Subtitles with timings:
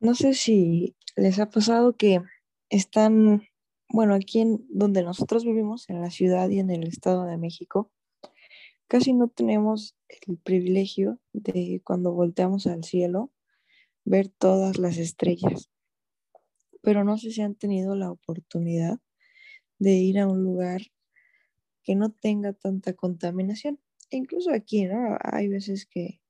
[0.00, 2.20] No sé si les ha pasado que
[2.70, 3.42] están,
[3.88, 7.90] bueno, aquí en donde nosotros vivimos, en la ciudad y en el Estado de México,
[8.86, 9.96] casi no tenemos
[10.28, 13.32] el privilegio de cuando volteamos al cielo
[14.04, 15.68] ver todas las estrellas.
[16.80, 19.00] Pero no sé si han tenido la oportunidad
[19.80, 20.80] de ir a un lugar
[21.82, 23.80] que no tenga tanta contaminación.
[24.10, 25.18] Incluso aquí, ¿no?
[25.22, 26.20] Hay veces que,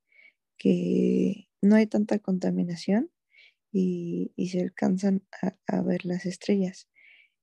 [0.57, 3.11] que no hay tanta contaminación
[3.71, 5.23] y, se alcanzan
[5.67, 6.89] a, ver las estrellas.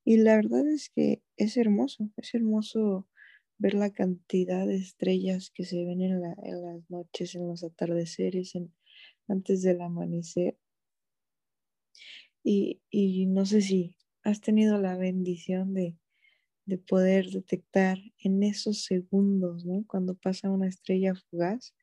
[0.05, 3.09] Y la verdad es que es hermoso, es hermoso
[3.59, 8.53] ver la cantidad de estrellas que se ven en, las noches, en los atardeceres,
[9.29, 10.59] antes del amanecer.
[12.43, 15.97] Y, y, no sé si has tenido la bendición de,
[16.67, 19.65] de poder detectar en esos segundos.
[19.87, 21.75] Cuando pasa una estrella fugaz,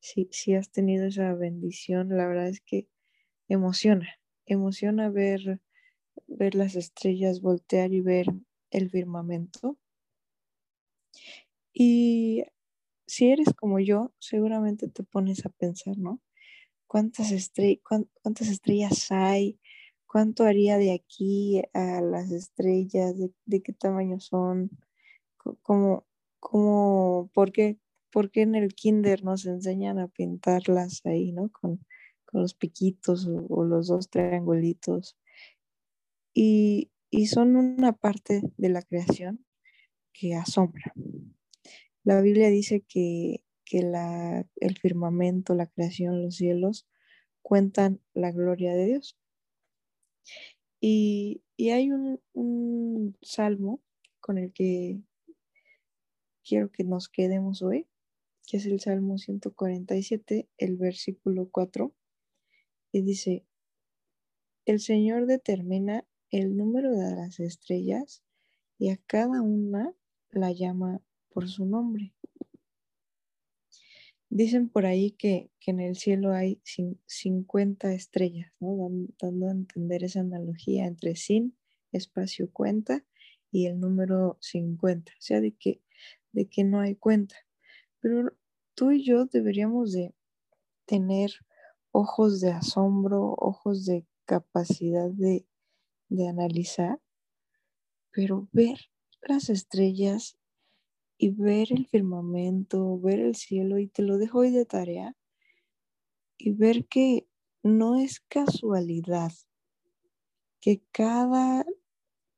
[0.00, 2.88] si, si has tenido esa bendición, la verdad es que
[3.48, 4.08] emociona,
[4.46, 5.60] emociona ver,
[6.26, 8.26] ver las estrellas, voltear y ver
[8.70, 9.78] el firmamento.
[11.72, 12.44] Y
[13.06, 16.20] si eres como yo, seguramente te pones a pensar, ¿no?
[16.86, 17.32] ¿Cuántas,
[18.22, 19.58] cuántas estrellas hay?
[20.06, 23.14] ¿Cuánto haría de aquí a las estrellas?
[23.46, 24.70] ¿De, qué tamaño son?
[25.62, 26.06] ¿Cómo,
[26.38, 27.78] cómo, por, qué,
[28.10, 31.50] ¿Por qué en el kinder nos enseñan a pintarlas ahí, ¿no?
[31.50, 31.84] Con,
[32.32, 35.16] los piquitos o, los dos triangulitos.
[36.34, 36.90] Y,
[37.26, 39.44] son una parte de la creación
[40.12, 40.92] que asombra.
[42.04, 46.86] La Biblia dice que, la, el firmamento, la creación, los cielos
[47.42, 49.18] cuentan la gloria de Dios.
[50.80, 53.80] Y, hay un, un, salmo
[54.20, 55.00] con el que
[56.44, 57.86] quiero que nos quedemos hoy,
[58.46, 61.94] que es el Salmo 147, el versículo 4,
[62.92, 63.44] y dice,
[64.66, 68.22] el Señor determina el número de las estrellas
[68.78, 69.94] y a cada una
[70.30, 72.14] la llama por su nombre.
[74.28, 80.86] Dicen por ahí que, en el cielo hay 50 estrellas, dando a entender esa analogía
[80.86, 81.56] entre sin,
[81.92, 83.04] espacio, cuenta
[83.50, 85.82] y el número 50, o sea, de que,
[86.32, 87.36] de que no hay cuenta.
[88.00, 88.32] Pero
[88.74, 90.14] tú y yo deberíamos de
[90.86, 91.32] tener
[91.92, 95.46] ojos de asombro, ojos de capacidad de,
[96.28, 97.00] analizar,
[98.10, 98.78] pero ver
[99.22, 100.36] las estrellas
[101.16, 105.16] y ver el firmamento, ver el cielo, y te lo dejo hoy de tarea,
[106.36, 107.26] y ver que
[107.62, 109.32] no es casualidad
[110.60, 111.64] que cada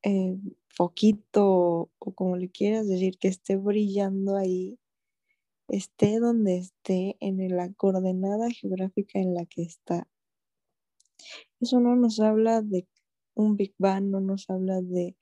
[0.03, 0.37] eh,
[0.69, 4.79] foquito o como le quieras decir que esté brillando ahí
[5.69, 10.09] esté donde esté, en la coordenada geográfica en la que está.
[11.61, 12.87] Eso no nos habla de
[13.35, 15.17] un Big Bang, no nos habla de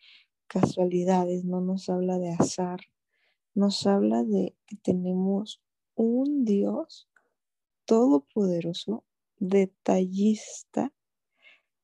[0.47, 2.81] casualidades, no nos habla de azar,
[3.55, 5.63] nos habla de que tenemos
[5.95, 7.09] un Dios
[7.85, 9.05] todopoderoso,
[9.39, 10.93] detallista,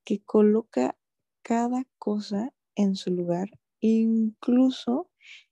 [0.04, 0.98] que coloca
[1.42, 3.48] cada cosa en su lugar,
[3.80, 5.10] incluso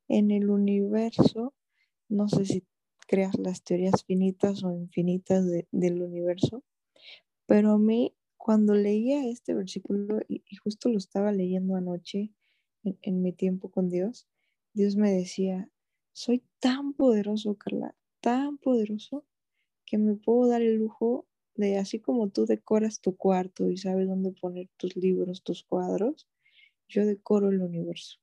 [0.08, 1.54] en el universo,
[2.08, 2.66] no sé si
[3.06, 6.62] creas las teorías finitas o infinitas del universo.
[7.46, 12.32] Pero a mí, cuando leía este versículo, y, justo lo estaba leyendo anoche
[12.82, 14.28] en, mi tiempo con Dios,
[14.74, 15.70] Dios me decía,
[16.12, 19.24] soy tan poderoso, Carla, tan poderoso,
[19.84, 24.08] que me puedo dar el lujo de, así como tú decoras tu cuarto y sabes
[24.08, 26.28] dónde poner tus libros, tus cuadros,
[26.88, 28.18] yo decoro el universo.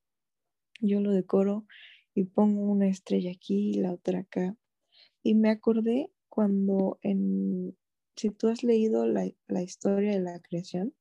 [0.79, 1.65] Yo lo decoro
[2.13, 4.55] y pongo una estrella aquí, la otra acá,
[5.23, 7.77] y me acordé cuando en,
[8.15, 9.25] si tú has leído la,
[9.61, 10.93] historia de la creación,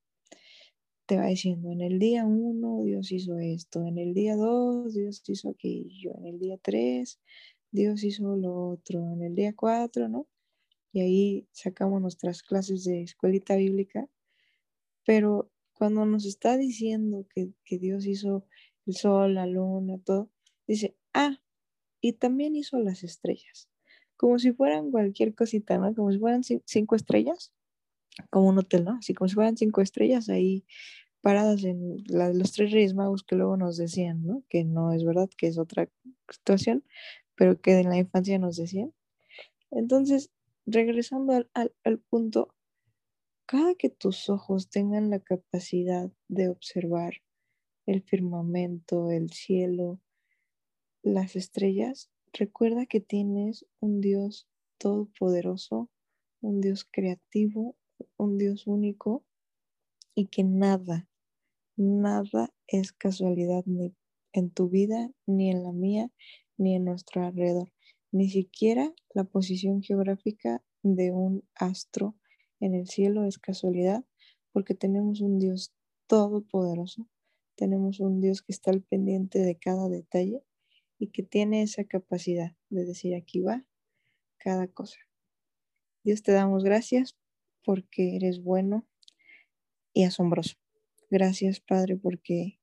[1.07, 5.23] te va diciendo, en el día uno Dios hizo esto, en el día dos Dios
[5.27, 7.21] hizo aquello, en el día tres
[7.73, 10.29] Dios hizo lo otro, en el día cuatro, ¿no?
[10.93, 14.09] Y ahí sacamos nuestras clases de escuelita bíblica,
[15.05, 18.47] pero cuando nos está diciendo que, que Dios hizo
[18.87, 20.31] el sol, la luna, todo,
[20.67, 21.43] dice, ah,
[22.01, 23.72] y también hizo las estrellas
[24.23, 25.93] como si fueran cualquier cosita, ¿no?
[25.97, 27.53] Como si fueran cinco estrellas,
[28.31, 28.93] como un hotel, ¿no?
[28.93, 30.65] Así como si fueran cinco estrellas ahí
[31.23, 34.45] paradas en los tres reyes magos que luego nos decían, ¿no?
[34.49, 35.91] Que no es verdad, que es otra
[36.29, 36.85] situación,
[37.35, 38.95] pero que en la infancia nos decían.
[39.73, 40.31] Entonces,
[40.67, 42.55] regresando al, al punto,
[43.45, 47.15] cada que tus ojos tengan la capacidad de observar
[47.87, 50.01] el firmamento, el cielo,
[51.03, 54.49] las estrellas, Recuerda que tienes un Dios
[54.79, 55.91] todopoderoso,
[56.41, 57.77] un Dios creativo,
[58.17, 59.23] un Dios único,
[60.15, 61.11] y que nada,
[61.77, 63.95] nada es casualidad ni
[64.33, 66.11] en tu vida, ni en la mía,
[66.57, 67.71] ni en nuestro alrededor.
[68.13, 72.17] Ni siquiera la posición geográfica de un astro
[72.61, 74.07] en el cielo es casualidad,
[74.53, 75.75] porque tenemos un Dios
[76.07, 77.07] todopoderoso,
[77.57, 80.43] tenemos un Dios que está al pendiente de cada detalle
[81.03, 83.67] y que tiene esa capacidad de decir aquí va
[84.39, 85.01] cada cosa.
[86.05, 87.19] Dios te damos gracias
[87.65, 88.87] porque eres bueno
[89.93, 90.59] y asombroso.
[91.11, 92.61] Gracias Padre porque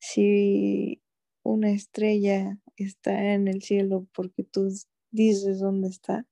[0.00, 1.00] si
[1.44, 4.68] una estrella está en el cielo porque tú
[5.12, 6.26] dices dónde está,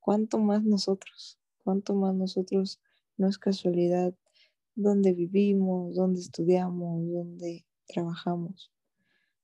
[0.00, 1.38] ¿cuánto más nosotros?
[1.58, 2.80] ¿Cuánto más nosotros?
[3.16, 4.12] No es casualidad
[4.74, 8.72] dónde vivimos, dónde estudiamos, dónde trabajamos.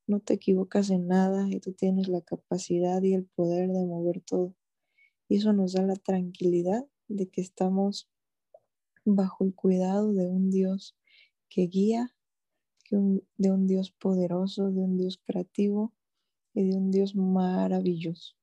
[0.09, 4.21] No te equivocas en nada y tú tienes la capacidad y el poder de mover
[4.21, 4.55] todo.
[5.27, 8.09] Y eso nos da la tranquilidad de que estamos
[9.05, 10.97] bajo el cuidado de un Dios
[11.47, 12.15] que guía,
[12.89, 15.93] de un Dios poderoso, de un Dios creativo
[16.55, 18.33] y de un Dios maravilloso.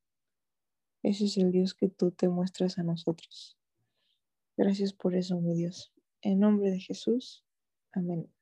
[1.02, 3.58] Ese es el Dios que tú te muestras a nosotros.
[4.56, 5.92] Gracias por eso, mi Dios.
[6.22, 7.44] En nombre de Jesús.
[7.90, 8.35] Amén.